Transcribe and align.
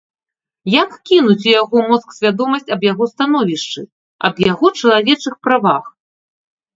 Як 0.83 0.91
кінуць 1.09 1.41
у 1.41 1.49
яго 1.61 1.77
мозг 1.91 2.15
свядомасць 2.19 2.71
аб 2.75 2.81
яго 2.91 3.03
становішчы, 3.11 3.83
аб 4.31 4.35
яго 4.51 4.71
чалавечых 4.81 5.33
правах? 5.49 5.85